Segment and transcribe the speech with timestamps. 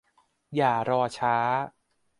[0.55, 1.35] อย่ารอช้า